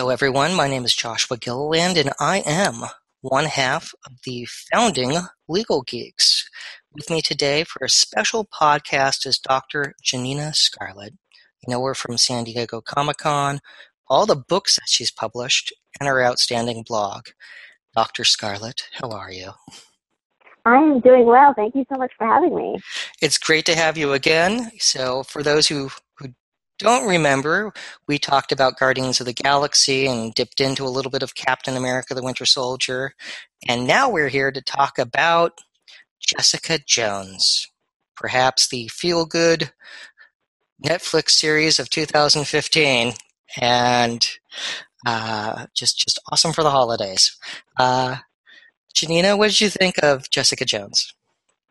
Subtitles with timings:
[0.00, 0.54] Hello, everyone.
[0.54, 2.84] My name is Joshua Gilliland, and I am
[3.20, 6.48] one half of the founding Legal Geeks.
[6.94, 9.94] With me today for a special podcast is Dr.
[10.02, 11.12] Janina Scarlet.
[11.60, 13.60] You know her from San Diego Comic Con,
[14.08, 17.26] all the books that she's published, and her outstanding blog.
[17.94, 18.24] Dr.
[18.24, 19.50] Scarlet, how are you?
[20.64, 21.52] I am doing well.
[21.54, 22.78] Thank you so much for having me.
[23.20, 24.72] It's great to have you again.
[24.78, 25.90] So, for those who, who
[26.80, 27.72] don't remember,
[28.08, 31.76] we talked about Guardians of the Galaxy and dipped into a little bit of Captain
[31.76, 33.14] America the Winter Soldier.
[33.68, 35.60] And now we're here to talk about
[36.20, 37.68] Jessica Jones,
[38.16, 39.72] perhaps the feel good
[40.84, 43.12] Netflix series of 2015.
[43.60, 44.28] And
[45.06, 47.36] uh, just just awesome for the holidays.
[47.78, 48.16] Uh,
[48.94, 51.14] Janina, what did you think of Jessica Jones?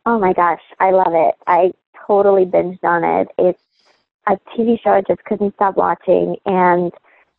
[0.05, 1.35] Oh my gosh, I love it.
[1.47, 1.71] I
[2.07, 3.27] totally binged on it.
[3.37, 3.61] It's
[4.29, 6.35] a TV show I just couldn't stop watching.
[6.45, 6.91] And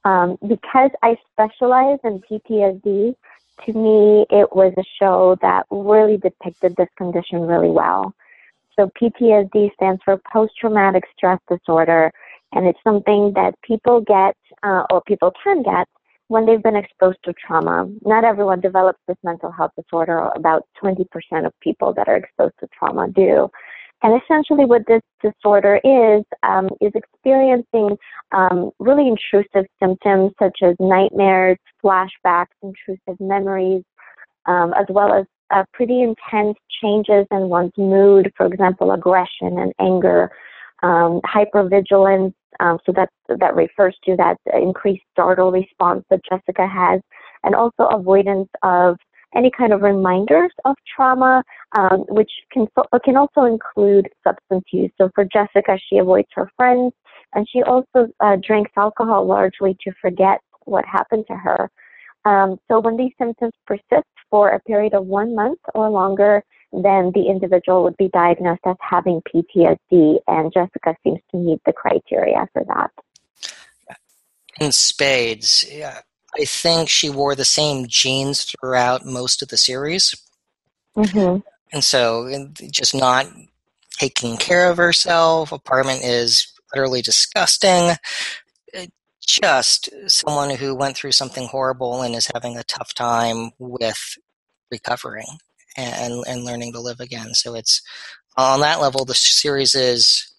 [0.04, 3.14] um, because I specialize in PTSD,
[3.66, 8.14] to me, it was a show that really depicted this condition really well.
[8.76, 12.10] So PTSD stands for post traumatic stress disorder,
[12.52, 15.86] and it's something that people get uh, or people can get
[16.28, 17.90] when they've been exposed to trauma.
[18.04, 20.30] Not everyone develops this mental health disorder.
[20.34, 21.04] About 20%
[21.44, 23.50] of people that are exposed to trauma do.
[24.02, 27.98] And essentially, what this disorder is, um, is experiencing
[28.32, 33.82] um, really intrusive symptoms such as nightmares, flashbacks, intrusive memories,
[34.46, 39.72] um, as well as uh, pretty intense changes in one's mood, for example, aggression and
[39.78, 40.30] anger,
[40.82, 42.32] um, hypervigilance.
[42.58, 47.00] Um, so that that refers to that increased startle response that Jessica has,
[47.42, 48.96] and also avoidance of
[49.34, 51.42] any kind of reminders of trauma,
[51.76, 52.66] um, which can
[53.04, 54.90] can also include substance use.
[54.98, 56.92] So for Jessica, she avoids her friends,
[57.34, 61.70] and she also uh, drinks alcohol largely to forget what happened to her.
[62.24, 66.42] Um, so when these symptoms persist for a period of one month or longer,
[66.72, 71.72] then the individual would be diagnosed as having PTSD, and Jessica seems to meet the
[71.72, 72.90] criteria for that.
[74.60, 76.00] In spades, yeah.
[76.38, 80.14] I think she wore the same jeans throughout most of the series.
[80.96, 81.40] Mm-hmm.
[81.72, 82.28] And so,
[82.70, 83.26] just not
[83.92, 85.52] taking care of herself.
[85.52, 87.92] Apartment is utterly disgusting.
[89.26, 94.18] Just someone who went through something horrible and is having a tough time with
[94.72, 95.26] recovering
[95.76, 97.34] and, and learning to live again.
[97.34, 97.82] So, it's
[98.36, 100.32] on that level, the series is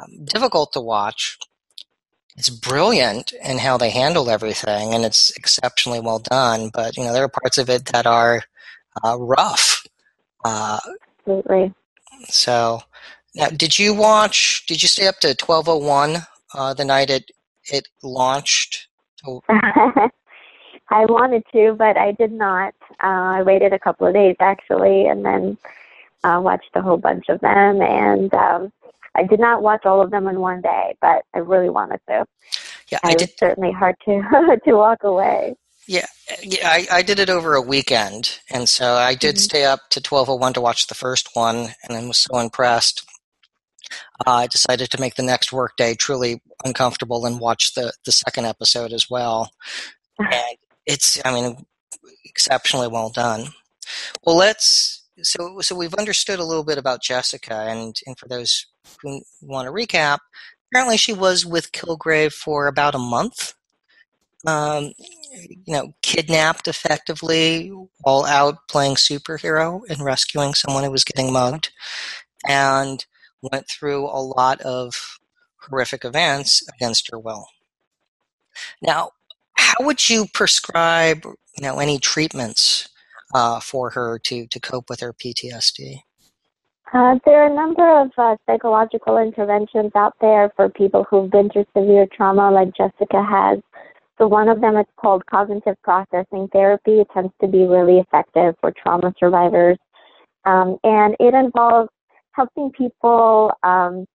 [0.00, 1.38] um, difficult to watch
[2.36, 6.70] it's brilliant in how they handle everything, and it's exceptionally well done.
[6.72, 8.42] But you know, there are parts of it that are
[9.04, 9.81] uh, rough.
[10.44, 10.78] Uh,
[11.18, 11.72] Absolutely.
[12.28, 12.80] So,
[13.34, 14.64] now, did you watch?
[14.66, 16.18] Did you stay up to twelve oh one
[16.54, 17.30] uh, the night it
[17.64, 18.88] it launched?
[20.92, 22.74] I wanted to, but I did not.
[23.02, 25.56] Uh, I waited a couple of days actually, and then
[26.24, 27.80] uh, watched a whole bunch of them.
[27.80, 28.72] And um,
[29.14, 32.26] I did not watch all of them in one day, but I really wanted to.
[32.88, 33.30] Yeah, I did.
[33.38, 35.56] certainly hard to to walk away.
[35.86, 36.06] Yeah,
[36.42, 39.42] yeah, I, I did it over a weekend, and so I did mm-hmm.
[39.42, 42.38] stay up to twelve oh one to watch the first one, and I was so
[42.38, 43.04] impressed.
[44.24, 48.46] Uh, I decided to make the next workday truly uncomfortable and watch the the second
[48.46, 49.50] episode as well.
[50.18, 50.56] and
[50.86, 51.66] it's, I mean,
[52.24, 53.48] exceptionally well done.
[54.24, 55.00] Well, let's.
[55.22, 58.66] So, so we've understood a little bit about Jessica, and and for those
[59.02, 60.18] who want to recap,
[60.70, 63.54] apparently she was with Kilgrave for about a month.
[64.46, 64.92] Um,
[65.32, 67.72] you know, kidnapped effectively,
[68.04, 71.70] all out playing superhero and rescuing someone who was getting mugged,
[72.46, 73.04] and
[73.40, 75.18] went through a lot of
[75.58, 77.46] horrific events against her will.
[78.80, 79.10] Now,
[79.54, 82.88] how would you prescribe, you know, any treatments
[83.34, 86.02] uh, for her to to cope with her PTSD?
[86.92, 91.48] Uh, there are a number of uh, psychological interventions out there for people who've been
[91.48, 93.60] through severe trauma, like Jessica has.
[94.18, 97.00] So one of them is called cognitive processing therapy.
[97.00, 99.78] It tends to be really effective for trauma survivors,
[100.44, 101.90] um, and it involves
[102.32, 104.06] helping people um,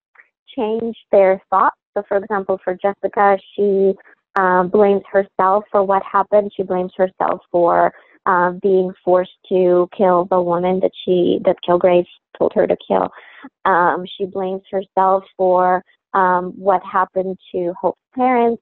[0.56, 1.78] change their thoughts.
[1.96, 3.94] So, for example, for Jessica, she
[4.36, 6.52] uh, blames herself for what happened.
[6.56, 7.92] She blames herself for
[8.28, 12.06] uh, being forced to kill the woman that she that Kilgrave
[12.38, 13.10] told her to kill.
[13.66, 15.84] Um, she blames herself for
[16.14, 18.62] um, what happened to Hope's parents.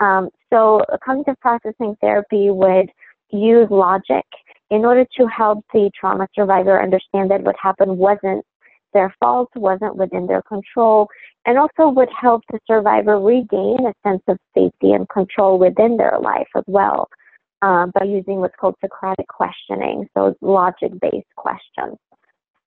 [0.00, 2.90] Um, so, cognitive processing therapy would
[3.30, 4.24] use logic
[4.70, 8.44] in order to help the trauma survivor understand that what happened wasn't
[8.92, 11.08] their fault, wasn't within their control,
[11.44, 16.18] and also would help the survivor regain a sense of safety and control within their
[16.20, 17.08] life as well
[17.62, 21.96] um, by using what's called Socratic questioning, so logic-based questions.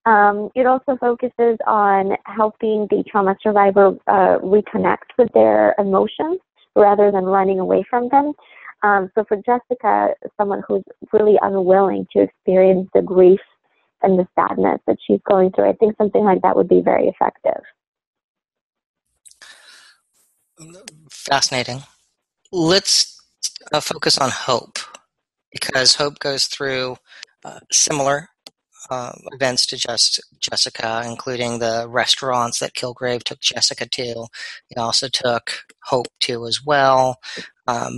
[0.05, 6.39] Um, it also focuses on helping the trauma survivor uh, reconnect with their emotions
[6.75, 8.33] rather than running away from them.
[8.81, 13.41] Um, so for Jessica, someone who's really unwilling to experience the grief
[14.01, 17.07] and the sadness that she's going through, I think something like that would be very
[17.07, 17.61] effective.
[21.09, 21.83] Fascinating.
[22.51, 23.21] Let's
[23.73, 24.79] uh, focus on hope
[25.51, 26.97] because hope goes through
[27.43, 28.29] uh, similar
[28.89, 34.27] uh, events to just Jessica, including the restaurants that Kilgrave took Jessica to.
[34.67, 35.51] He also took
[35.83, 37.19] Hope to as well,
[37.67, 37.93] um,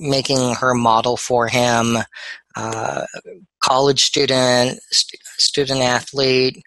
[0.00, 1.98] making her model for him.
[2.54, 3.04] Uh,
[3.60, 6.62] college student, st- student athlete,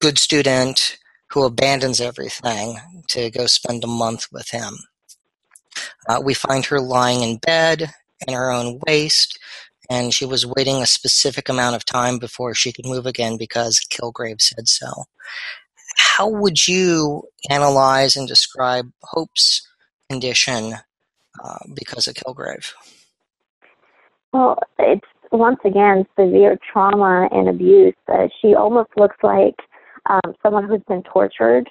[0.00, 0.98] good student
[1.30, 2.78] who abandons everything
[3.08, 4.74] to go spend a month with him.
[6.08, 7.92] Uh, we find her lying in bed
[8.26, 9.38] in her own waste,
[9.90, 13.80] and she was waiting a specific amount of time before she could move again because
[13.90, 14.86] Kilgrave said so.
[15.96, 19.66] How would you analyze and describe Hope's
[20.08, 20.74] condition
[21.44, 22.72] uh, because of Kilgrave?
[24.32, 27.94] Well, it's once again severe trauma and abuse.
[28.08, 29.56] Uh, she almost looks like
[30.08, 31.68] um, someone who's been tortured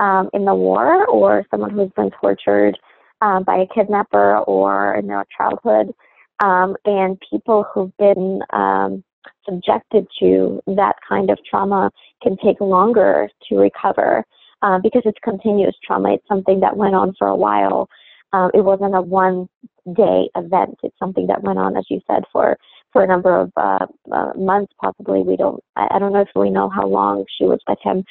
[0.00, 2.78] um, in the war or someone who's been tortured
[3.22, 5.94] um, by a kidnapper or in their childhood
[6.40, 9.04] um, and people who've been um,
[9.44, 11.90] subjected to that kind of trauma
[12.22, 14.24] can take longer to recover
[14.62, 16.14] uh, because it's continuous trauma.
[16.14, 17.88] It's something that went on for a while.
[18.32, 19.48] Um, it wasn't a one
[19.94, 20.78] day event.
[20.82, 22.56] It's something that went on, as you said, for
[22.92, 25.22] for a number of uh, uh, months, possibly.
[25.22, 25.62] We don't.
[25.76, 28.04] I, I don't know if we know how long she was with him.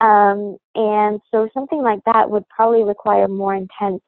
[0.00, 4.02] Um, and so something like that would probably require more intense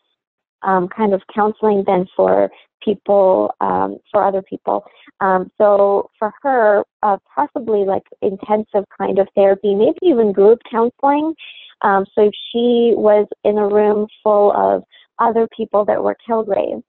[0.63, 2.51] um, kind of counseling than for
[2.85, 4.85] people, um, for other people.
[5.21, 11.35] Um, so for her, uh, possibly like intensive kind of therapy, maybe even group counseling.
[11.83, 14.83] Um, so if she was in a room full of
[15.19, 16.83] other people that were Kilgraves,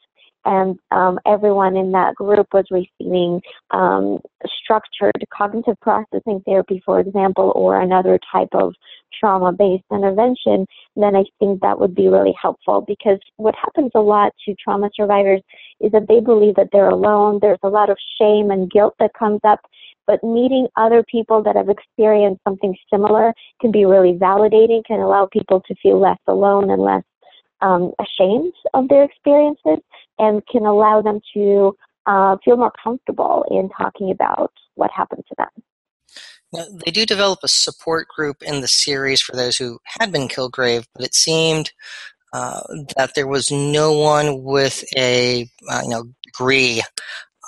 [0.45, 4.19] and um, everyone in that group was receiving um,
[4.63, 8.73] structured cognitive processing therapy, for example, or another type of
[9.19, 10.65] trauma based intervention,
[10.95, 14.89] then I think that would be really helpful because what happens a lot to trauma
[14.95, 15.41] survivors
[15.81, 17.39] is that they believe that they're alone.
[17.41, 19.59] There's a lot of shame and guilt that comes up.
[20.07, 25.25] But meeting other people that have experienced something similar can be really validating, can allow
[25.25, 27.03] people to feel less alone and less
[27.61, 29.79] um, ashamed of their experiences
[30.19, 31.75] and can allow them to
[32.05, 35.63] uh, feel more comfortable in talking about what happened to them.
[36.53, 40.27] Now, they do develop a support group in the series for those who had been
[40.27, 41.71] Kilgrave, but it seemed
[42.33, 42.61] uh,
[42.95, 46.81] that there was no one with a uh, you know degree,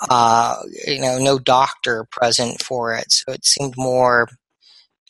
[0.08, 0.56] uh,
[0.86, 3.12] you know, no doctor present for it.
[3.12, 4.28] So it seemed more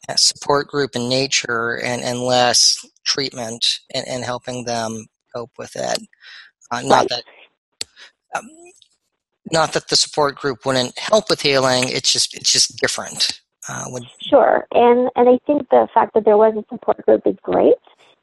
[0.09, 5.77] a support group in nature and, and less treatment and, and helping them cope with
[5.77, 5.99] it.
[6.71, 7.25] Uh, not that
[8.37, 8.49] um,
[9.53, 11.85] not that the support group wouldn't help with healing.
[11.89, 13.41] It's just it's just different.
[13.69, 14.05] Uh, when...
[14.21, 17.75] Sure, and and I think the fact that there was a support group is great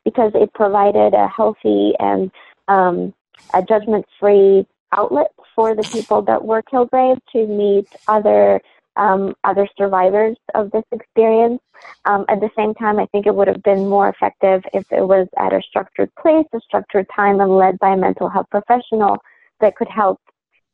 [0.04, 2.31] because it provided a healthy and
[2.68, 3.14] um,
[3.54, 8.62] a judgment-free outlet for the people that were Kilgrave to meet other
[8.97, 11.62] um, other survivors of this experience.
[12.06, 15.06] Um, at the same time, I think it would have been more effective if it
[15.07, 19.18] was at a structured place, a structured time, and led by a mental health professional
[19.62, 20.19] that could help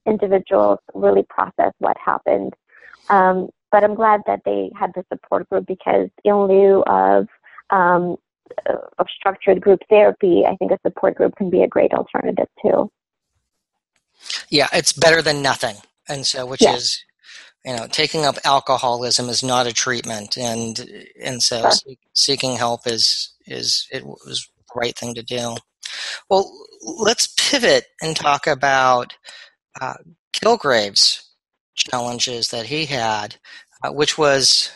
[0.05, 2.53] individuals really process what happened.
[3.09, 7.27] Um, but I'm glad that they had the support group because in lieu of
[7.69, 8.17] um,
[8.99, 12.91] of structured group therapy, I think a support group can be a great alternative too.
[14.49, 15.77] Yeah, it's better than nothing,
[16.09, 17.03] and so which is
[17.65, 20.85] you know taking up alcoholism is not a treatment and
[21.21, 21.95] and so sure.
[22.13, 25.55] seeking help is is it was the right thing to do
[26.29, 29.13] well let's pivot and talk about
[29.79, 29.95] uh,
[30.33, 31.29] kilgrave's
[31.75, 33.35] challenges that he had
[33.83, 34.71] uh, which was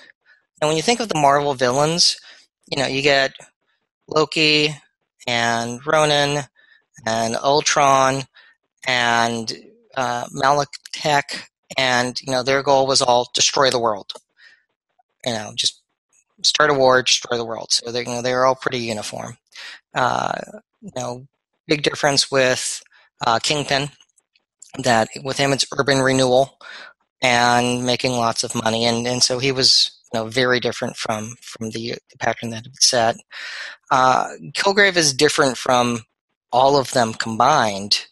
[0.61, 2.17] and when you think of the marvel villains
[2.67, 3.33] you know you get
[4.07, 4.75] loki
[5.27, 6.43] and ronan
[7.05, 8.23] and ultron
[8.87, 9.53] and
[9.95, 10.25] uh,
[11.77, 14.11] and you know their goal was all destroy the world.
[15.25, 15.81] You know, just
[16.43, 17.71] start a war, destroy the world.
[17.71, 19.37] So they you know they were all pretty uniform.
[19.93, 20.33] Uh,
[20.81, 21.27] you know,
[21.67, 22.81] big difference with
[23.25, 23.89] uh, Kingpin
[24.79, 26.57] that with him it's urban renewal
[27.21, 31.35] and making lots of money, and and so he was you know, very different from
[31.41, 33.15] from the, the pattern that been set.
[33.91, 36.01] Uh, Kilgrave is different from
[36.51, 38.07] all of them combined,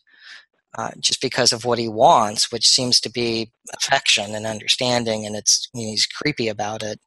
[0.78, 5.36] uh, just because of what he wants, which seems to be affection and understanding, and
[5.36, 7.00] it's you know, he's creepy about it.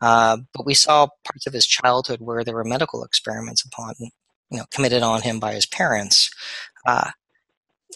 [0.00, 3.94] Uh, but we saw parts of his childhood where there were medical experiments upon,
[4.52, 6.30] you know, committed on him by his parents.
[6.86, 7.10] Uh,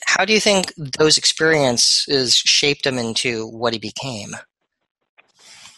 [0.07, 4.31] how do you think those experiences shaped him into what he became?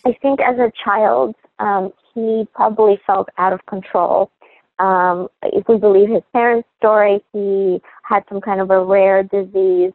[0.06, 4.30] I think as a child, um, he probably felt out of control.
[4.78, 9.92] Um, if we believe his parents' story, he had some kind of a rare disease,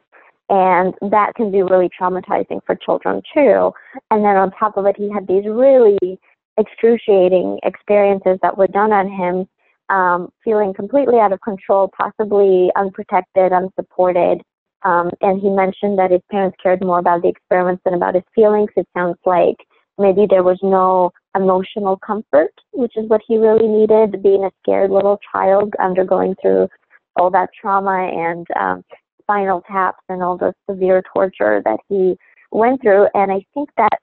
[0.50, 3.72] and that can be really traumatizing for children too.
[4.12, 6.20] And then on top of it, he had these really
[6.58, 9.48] excruciating experiences that were done on him,
[9.90, 14.42] um, feeling completely out of control, possibly unprotected, unsupported.
[14.84, 18.24] Um, and he mentioned that his parents cared more about the experiments than about his
[18.36, 18.70] feelings.
[18.76, 19.56] It sounds like
[19.98, 24.92] maybe there was no emotional comfort, which is what he really needed, being a scared
[24.92, 26.68] little child undergoing through
[27.16, 28.84] all that trauma and um,
[29.22, 32.18] spinal taps and all the severe torture that he
[32.52, 33.08] went through.
[33.14, 34.00] And I think that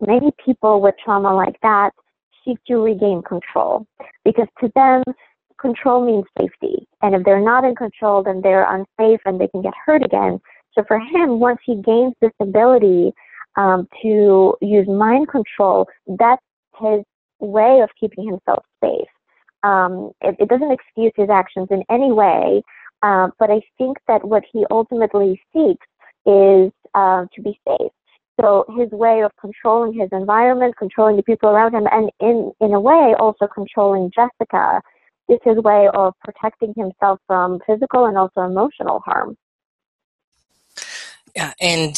[0.00, 1.92] many people with trauma like that
[2.44, 3.86] seek to regain control
[4.24, 5.02] because to them,
[5.60, 6.86] control means safety.
[7.02, 10.40] And if they're not in control, then they're unsafe and they can get hurt again.
[10.74, 13.12] So for him, once he gains this ability
[13.56, 16.42] um, to use mind control, that's
[16.80, 17.02] his
[17.38, 19.08] way of keeping himself safe.
[19.62, 22.62] Um, it, it, doesn't excuse his actions in any way,
[23.02, 25.86] uh, but I think that what he ultimately seeks
[26.26, 27.92] is uh, to be safe.
[28.40, 32.74] So his way of controlling his environment, controlling the people around him, and in in
[32.74, 34.82] a way also controlling Jessica
[35.28, 39.36] is his way of protecting himself from physical and also emotional harm.
[41.36, 41.96] Yeah, and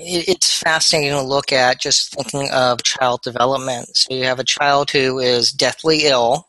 [0.00, 3.96] it's fascinating to look at just thinking of child development.
[3.96, 6.48] So you have a child who is deathly ill,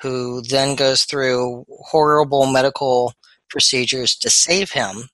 [0.00, 3.14] who then goes through horrible medical
[3.50, 5.08] procedures to save him,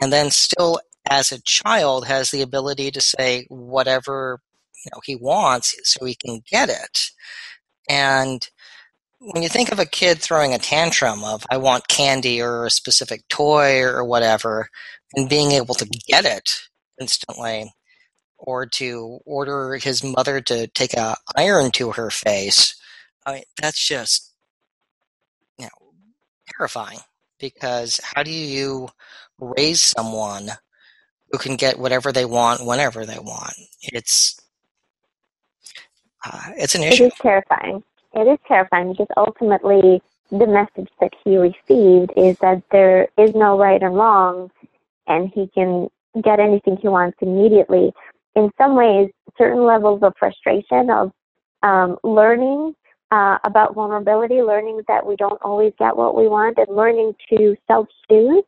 [0.00, 4.40] and then still as a child has the ability to say whatever
[4.84, 7.10] you know he wants so he can get it.
[7.88, 8.48] And
[9.20, 12.70] when you think of a kid throwing a tantrum of I want candy or a
[12.70, 14.68] specific toy or whatever,
[15.14, 16.50] and being able to get it
[17.00, 17.72] instantly
[18.38, 22.74] or to order his mother to take a iron to her face
[23.26, 24.32] I mean, that's just
[25.58, 25.92] you know
[26.56, 27.00] terrifying
[27.38, 28.88] because how do you
[29.38, 30.50] raise someone
[31.34, 34.40] who can get whatever they want whenever they want it's
[36.24, 37.82] uh, it's an issue it is terrifying
[38.14, 40.00] it is terrifying because ultimately
[40.30, 44.50] the message that he received is that there is no right or wrong
[45.08, 45.88] and he can
[46.22, 47.92] get anything he wants immediately.
[48.36, 51.12] In some ways, certain levels of frustration of
[51.62, 52.74] um, learning
[53.10, 57.56] uh, about vulnerability, learning that we don't always get what we want, and learning to
[57.66, 58.44] self-soothe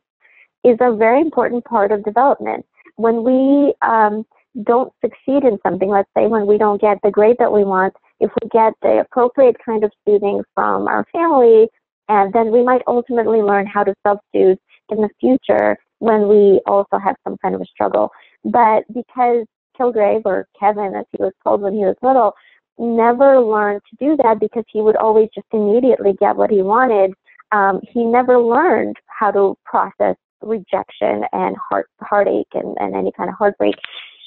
[0.63, 2.65] is a very important part of development.
[2.97, 4.25] When we um,
[4.63, 7.93] don't succeed in something, let's say when we don't get the grade that we want,
[8.19, 11.67] if we get the appropriate kind of soothing from our family,
[12.09, 14.57] and then we might ultimately learn how to self-soothe
[14.89, 18.11] in the future when we also have some kind of a struggle.
[18.43, 19.45] But because
[19.77, 22.33] Kilgrave or Kevin, as he was called when he was little,
[22.79, 27.13] never learned to do that because he would always just immediately get what he wanted.
[27.51, 33.29] Um, he never learned how to process rejection and heart heartache and, and any kind
[33.29, 33.75] of heartbreak.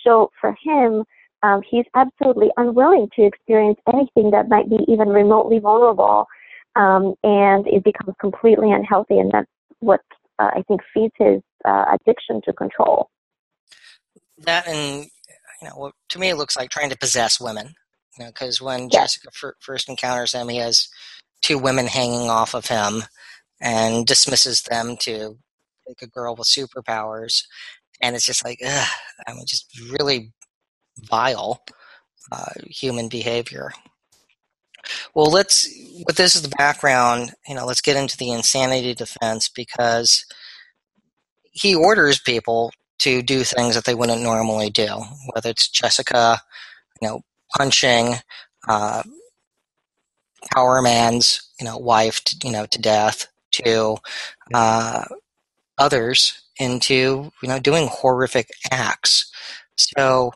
[0.04, 1.04] So for him,
[1.42, 6.26] um, he's absolutely unwilling to experience anything that might be even remotely vulnerable,
[6.76, 9.18] um, and it becomes completely unhealthy.
[9.18, 9.50] And that's
[9.80, 10.00] what
[10.38, 13.08] uh, I think feeds his uh, addiction to control.
[14.38, 15.06] That and
[15.62, 17.74] you know, to me, it looks like trying to possess women.
[18.18, 19.14] You know, because when yes.
[19.14, 20.88] Jessica f- first encounters him, he has
[21.42, 23.04] two women hanging off of him
[23.60, 25.38] and dismisses them to
[25.90, 27.44] like a girl with superpowers,
[28.00, 28.88] and it's just like, ugh,
[29.26, 29.66] I mean, just
[29.98, 30.32] really
[31.02, 31.62] vile
[32.32, 33.72] uh, human behavior.
[35.14, 35.68] Well, let's,
[36.06, 40.24] with this as the background, you know, let's get into the insanity defense because
[41.52, 44.88] he orders people to do things that they wouldn't normally do,
[45.32, 46.40] whether it's Jessica,
[47.00, 47.20] you know,
[47.56, 48.14] punching
[48.68, 49.02] uh,
[50.54, 53.96] Power Man's, you know, wife, to, you know, to death, to
[54.54, 55.04] uh,
[55.80, 59.32] others into, you know, doing horrific acts.
[59.76, 60.32] So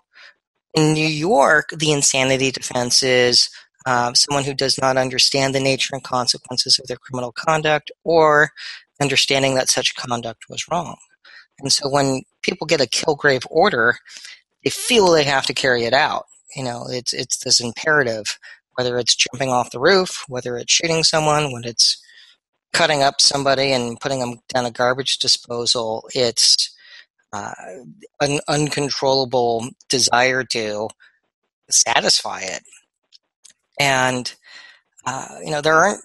[0.75, 3.49] in New York, the insanity defense is
[3.87, 8.51] uh, someone who does not understand the nature and consequences of their criminal conduct or
[9.01, 10.97] understanding that such conduct was wrong.
[11.61, 13.99] And so when people get a Kilgrave order,
[14.65, 16.25] they feel they have to carry it out.
[16.57, 18.39] You know, it's it's this imperative,
[18.75, 22.03] whether it's jumping off the roof, whether it's shooting someone, when it's
[22.75, 26.07] cutting up somebody and putting them down a garbage disposal.
[26.15, 26.75] It's
[27.33, 27.55] uh,
[28.21, 30.89] an uncontrollable desire to
[31.71, 32.63] satisfy it.
[33.81, 34.33] And,
[35.07, 36.03] uh, you know, there aren't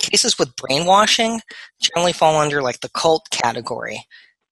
[0.00, 1.40] cases with brainwashing
[1.80, 4.04] generally fall under like the cult category.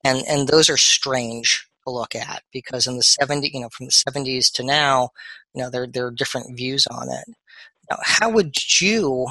[0.04, 3.86] And, and those are strange to look at because in the 70s, you know, from
[3.86, 5.10] the 70s to now,
[5.54, 7.24] you know, there, there are different views on it.
[7.90, 9.28] Now, how would you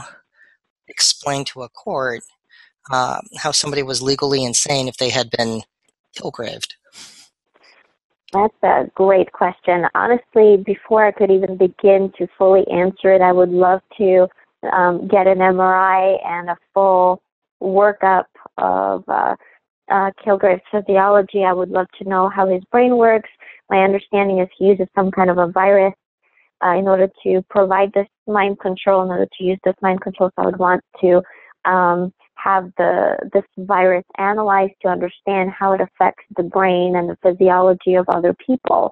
[0.88, 2.22] explain to a court
[2.92, 5.62] uh, how somebody was legally insane if they had been
[6.16, 6.76] Kilgraved?
[8.32, 9.86] That's a great question.
[9.96, 14.28] Honestly, before I could even begin to fully answer it, I would love to
[14.74, 17.22] um, get an MRI and a full
[17.62, 18.26] workup
[18.58, 19.36] of uh,
[19.90, 21.44] uh, Kilgrave's physiology.
[21.44, 23.30] I would love to know how his brain works.
[23.70, 25.94] My understanding is he uses some kind of a virus
[26.64, 29.04] uh, in order to provide this mind control.
[29.04, 31.22] In order to use this mind control, so I would want to
[31.66, 37.18] um, have the this virus analyzed to understand how it affects the brain and the
[37.24, 38.92] physiology of other people.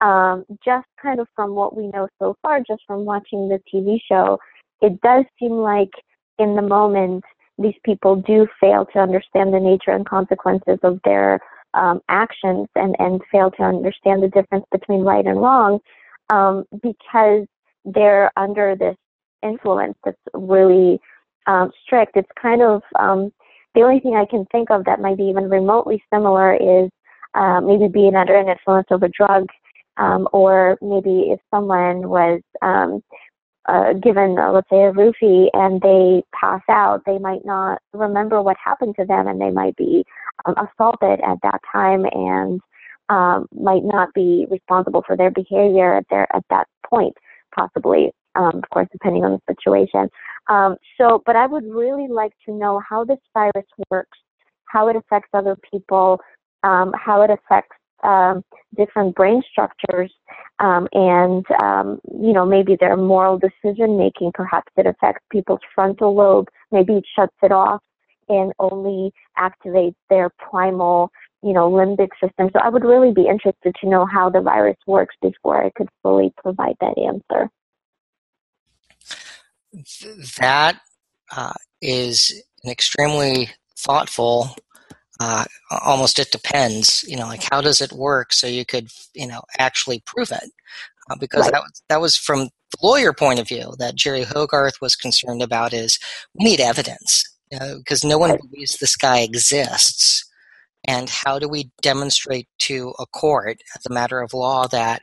[0.00, 3.98] Um, just kind of from what we know so far, just from watching the TV
[4.10, 4.38] show,
[4.80, 5.90] it does seem like
[6.38, 7.22] in the moment
[7.58, 11.38] these people do fail to understand the nature and consequences of their
[11.74, 15.78] um, actions and, and fail to understand the difference between right and wrong
[16.30, 17.46] um, because
[17.84, 18.96] they're under this
[19.42, 21.00] influence that's really
[21.46, 22.16] um, strict.
[22.16, 23.32] It's kind of um,
[23.74, 26.90] the only thing I can think of that might be even remotely similar is
[27.34, 29.46] uh, maybe being under an influence of a drug,
[29.96, 33.02] um, or maybe if someone was um,
[33.66, 38.42] uh, given, uh, let's say, a roofie and they pass out, they might not remember
[38.42, 40.04] what happened to them, and they might be
[40.46, 42.60] um, assaulted at that time and
[43.10, 47.16] um, might not be responsible for their behavior at their at that point,
[47.54, 48.12] possibly.
[48.36, 50.08] Um, of course, depending on the situation.
[50.48, 54.18] Um, so, but I would really like to know how this virus works,
[54.66, 56.20] how it affects other people,
[56.62, 58.44] um, how it affects um,
[58.76, 60.12] different brain structures,
[60.60, 64.30] um, and um, you know maybe their moral decision making.
[64.32, 66.48] Perhaps it affects people's frontal lobe.
[66.70, 67.82] Maybe it shuts it off
[68.28, 71.10] and only activates their primal,
[71.42, 72.50] you know, limbic system.
[72.52, 75.88] So I would really be interested to know how the virus works before I could
[76.02, 77.50] fully provide that answer
[80.40, 80.80] that
[81.36, 84.54] uh, is an extremely thoughtful
[85.20, 85.44] uh,
[85.82, 89.42] almost it depends you know like how does it work so you could you know
[89.58, 90.50] actually prove it
[91.10, 91.52] uh, because right.
[91.52, 95.42] that was that was from the lawyer point of view that jeri hogarth was concerned
[95.42, 95.98] about is
[96.34, 98.40] we need evidence because you know, no one right.
[98.40, 100.24] believes this guy exists
[100.86, 105.02] and how do we demonstrate to a court as a matter of law that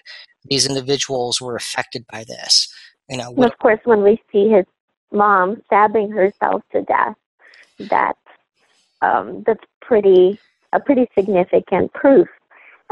[0.50, 2.68] these individuals were affected by this
[3.10, 4.66] you know, what, of course, when we see his
[5.12, 7.16] mom stabbing herself to death,
[7.80, 8.18] that
[9.02, 10.40] um, that's pretty
[10.74, 12.28] a pretty significant proof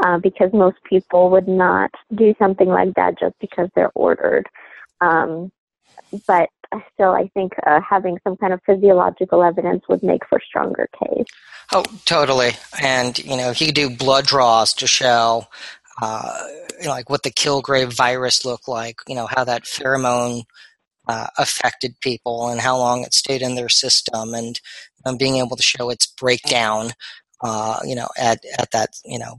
[0.04, 4.46] uh, because most people would not do something like that just because they're ordered.
[5.02, 5.52] Um,
[6.26, 6.48] but
[6.92, 11.26] still, I think uh, having some kind of physiological evidence would make for stronger case.
[11.72, 12.52] Oh, totally.
[12.82, 15.46] And you know, he could do blood draws to show
[16.00, 16.46] uh,
[16.78, 20.42] you know, like what the Kilgrave virus looked like, you know, how that pheromone
[21.08, 24.60] uh, affected people and how long it stayed in their system and
[25.04, 26.90] um, being able to show its breakdown,
[27.42, 29.38] uh, you know, at, at that, you know,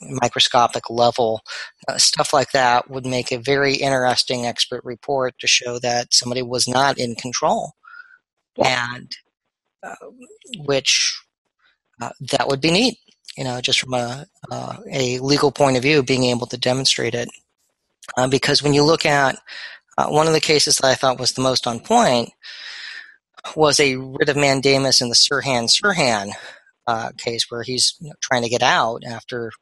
[0.00, 1.42] microscopic level.
[1.88, 6.42] Uh, stuff like that would make a very interesting expert report to show that somebody
[6.42, 7.72] was not in control.
[8.56, 8.94] Yeah.
[8.94, 9.16] And
[9.82, 9.94] uh,
[10.58, 11.18] which
[12.00, 12.98] uh, that would be neat
[13.36, 17.14] you know, just from a, uh, a legal point of view, being able to demonstrate
[17.14, 17.28] it.
[18.16, 19.38] Uh, because when you look at
[19.98, 22.30] uh, one of the cases that I thought was the most on point
[23.54, 26.30] was a writ of mandamus in the Sirhan Sirhan
[26.86, 29.52] uh, case where he's you know, trying to get out after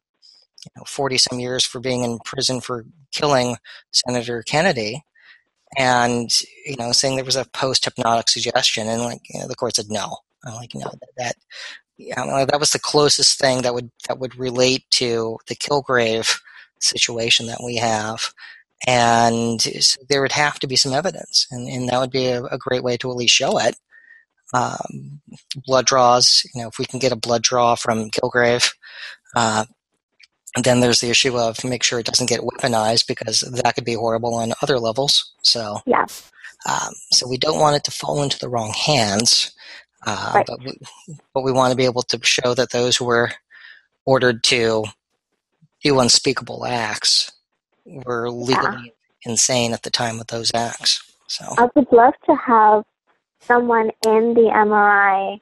[0.65, 3.57] you know, 40 some years for being in prison for killing
[3.91, 5.03] Senator Kennedy
[5.77, 6.29] and
[6.65, 9.75] you know saying there was a post hypnotic suggestion and like you know, the court
[9.75, 11.35] said no I'm like no that, that
[12.17, 16.39] I mean, that was the closest thing that would that would relate to the Kilgrave
[16.79, 18.33] situation that we have,
[18.85, 22.43] and so there would have to be some evidence, and, and that would be a,
[22.43, 23.77] a great way to at least show it.
[24.53, 25.21] Um,
[25.65, 28.73] blood draws, you know, if we can get a blood draw from Kilgrave,
[29.35, 29.65] uh,
[30.63, 33.95] then there's the issue of make sure it doesn't get weaponized because that could be
[33.95, 35.33] horrible on other levels.
[35.41, 36.05] So, yeah.
[36.67, 39.51] Um, so we don't want it to fall into the wrong hands.
[40.05, 40.45] Uh, right.
[40.47, 40.77] but, we,
[41.33, 43.31] but we want to be able to show that those who were
[44.05, 44.85] ordered to
[45.83, 47.31] do unspeakable acts
[47.85, 49.31] were legally yeah.
[49.31, 51.03] insane at the time of those acts.
[51.27, 52.83] So I would love to have
[53.39, 55.39] someone in the MRI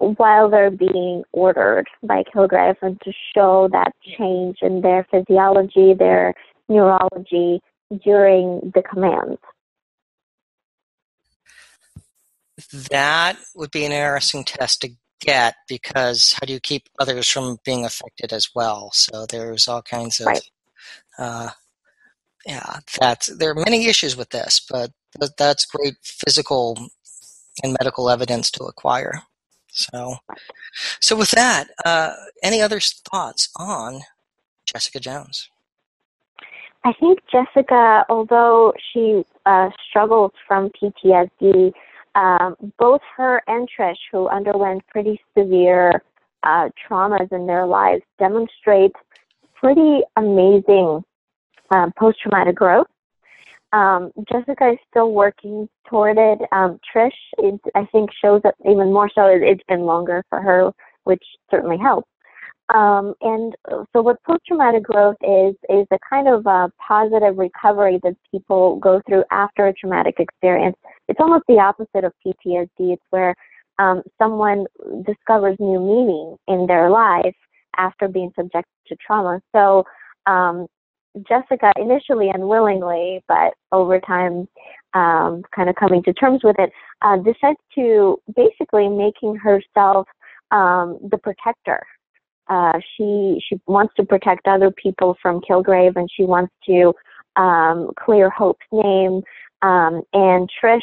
[0.00, 6.34] while they're being ordered by Kilgrave and to show that change in their physiology, their
[6.68, 7.60] neurology
[8.02, 9.38] during the commands.
[12.90, 17.58] That would be an interesting test to get because how do you keep others from
[17.64, 18.90] being affected as well?
[18.92, 20.50] So there's all kinds of, right.
[21.18, 21.50] uh,
[22.46, 24.92] yeah, that's there are many issues with this, but
[25.36, 26.90] that's great physical
[27.62, 29.22] and medical evidence to acquire.
[29.72, 30.16] So,
[31.00, 34.00] so with that, uh, any other thoughts on
[34.66, 35.48] Jessica Jones?
[36.84, 41.72] I think Jessica, although she uh, struggles from PTSD,
[42.14, 46.02] um, both her and Trish, who underwent pretty severe
[46.42, 48.92] uh, traumas in their lives, demonstrate
[49.54, 51.04] pretty amazing
[51.70, 52.86] um, post-traumatic growth.
[53.72, 56.40] Um, Jessica is still working toward it.
[56.52, 59.26] Um, Trish, it, I think, shows up even more so.
[59.26, 60.72] It, it's been longer for her,
[61.04, 62.08] which certainly helps.
[62.74, 63.54] Um, and
[63.92, 69.00] so, what post-traumatic growth is is a kind of a positive recovery that people go
[69.08, 70.76] through after a traumatic experience.
[71.08, 72.68] It's almost the opposite of PTSD.
[72.78, 73.34] It's where
[73.80, 74.66] um, someone
[75.04, 77.34] discovers new meaning in their life
[77.76, 79.40] after being subjected to trauma.
[79.52, 79.84] So,
[80.26, 80.66] um,
[81.28, 84.48] Jessica initially unwillingly, but over time,
[84.94, 86.70] um, kind of coming to terms with it,
[87.02, 90.06] uh, decides to basically making herself
[90.50, 91.84] um, the protector.
[92.48, 96.92] Uh, she she wants to protect other people from Kilgrave, and she wants to
[97.36, 99.22] um, clear Hope's name.
[99.62, 100.80] Um, and Trish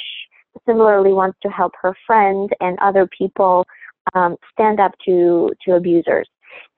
[0.66, 3.66] similarly wants to help her friend and other people
[4.14, 6.28] um, stand up to to abusers.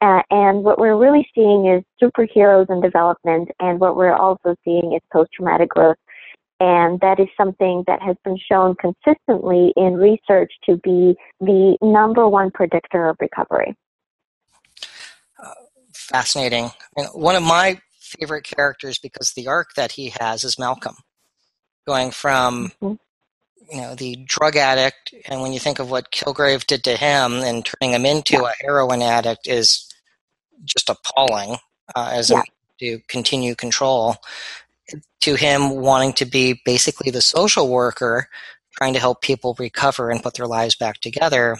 [0.01, 4.93] Uh, and what we're really seeing is superheroes in development, and what we're also seeing
[4.93, 5.97] is post traumatic growth.
[6.61, 12.27] And that is something that has been shown consistently in research to be the number
[12.27, 13.75] one predictor of recovery.
[15.41, 15.53] Uh,
[15.93, 16.71] fascinating.
[16.97, 20.95] And one of my favorite characters, because the arc that he has is Malcolm,
[21.87, 22.95] going from mm-hmm
[23.69, 27.33] you know the drug addict and when you think of what kilgrave did to him
[27.33, 28.49] and turning him into yeah.
[28.49, 29.87] a heroin addict is
[30.65, 31.57] just appalling
[31.95, 32.39] uh, as yeah.
[32.39, 32.43] a
[32.79, 34.15] to continue control
[35.21, 38.27] to him wanting to be basically the social worker
[38.77, 41.57] trying to help people recover and put their lives back together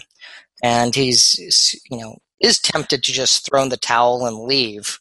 [0.62, 4.98] and he's you know is tempted to just throw in the towel and leave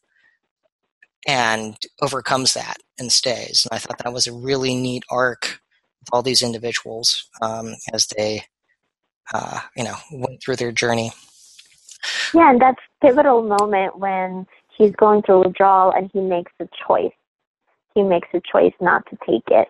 [1.27, 5.61] and overcomes that and stays and i thought that was a really neat arc
[6.11, 8.43] all these individuals um, as they
[9.33, 11.11] uh, you know went through their journey
[12.33, 14.45] yeah, and that's pivotal moment when
[14.77, 17.13] he's going through withdrawal and he makes a choice.
[17.95, 19.67] He makes a choice not to take it.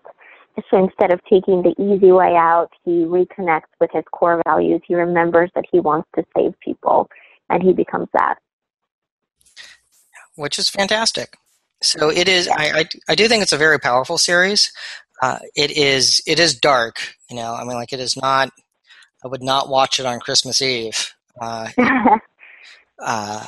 [0.70, 4.82] So instead of taking the easy way out, he reconnects with his core values.
[4.86, 7.08] He remembers that he wants to save people,
[7.48, 8.36] and he becomes that.
[10.34, 11.36] Which is fantastic.
[11.82, 12.46] So it is.
[12.48, 14.70] I, I, I do think it's a very powerful series.
[15.20, 16.22] Uh, it is.
[16.26, 17.14] It is dark.
[17.28, 17.54] You know.
[17.54, 18.50] I mean, like it is not.
[19.24, 21.14] I would not watch it on Christmas Eve.
[21.40, 21.68] Uh,
[23.02, 23.46] uh,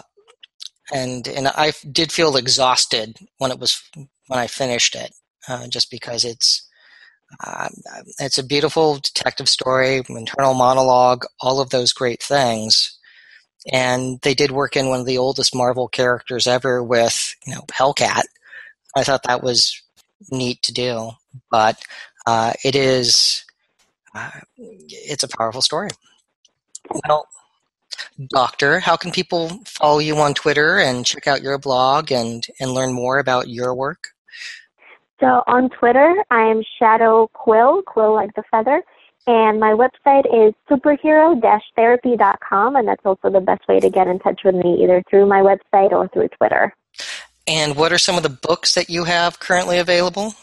[0.93, 3.83] and and I did feel exhausted when it was
[4.27, 5.15] when I finished it,
[5.49, 6.69] uh, just because it's
[7.41, 7.69] uh,
[8.19, 12.99] it's a beautiful detective story, internal monologue, all of those great things.
[13.73, 17.63] And they did work in one of the oldest Marvel characters ever with you know
[17.73, 18.23] Hellcat.
[18.95, 19.81] I thought that was
[20.31, 21.13] neat to do,
[21.51, 21.81] but
[22.27, 23.45] uh, it is
[24.15, 25.91] uh, it's a powerful story.
[27.09, 27.29] Well,
[28.29, 32.73] Doctor, how can people follow you on Twitter and check out your blog and, and
[32.73, 34.09] learn more about your work?
[35.21, 38.83] So on Twitter, I am Shadow Quill, Quill like the feather,
[39.27, 44.41] and my website is superhero-therapy.com, and that's also the best way to get in touch
[44.45, 46.75] with me, either through my website or through Twitter.
[47.47, 50.35] And what are some of the books that you have currently available?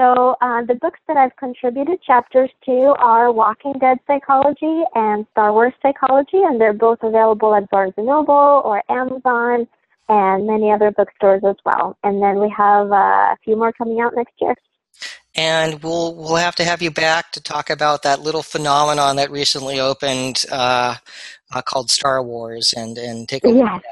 [0.00, 5.52] So uh, the books that I've contributed chapters to are Walking Dead Psychology and Star
[5.52, 9.68] Wars Psychology, and they're both available at Barnes & Noble or Amazon
[10.08, 11.98] and many other bookstores as well.
[12.02, 14.54] And then we have uh, a few more coming out next year.
[15.34, 19.30] And we'll we'll have to have you back to talk about that little phenomenon that
[19.30, 20.94] recently opened uh,
[21.54, 23.82] uh called Star Wars and and take a yes.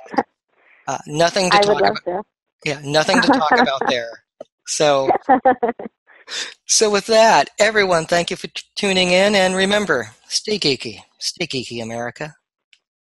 [0.87, 2.05] Uh, nothing to I talk about.
[2.07, 2.23] To.
[2.64, 4.25] Yeah, nothing to talk about there.
[4.66, 5.11] So
[6.67, 9.35] So, with that, everyone, thank you for t- tuning in.
[9.35, 11.03] And remember, stay geeky.
[11.19, 12.35] Stay geeky, America.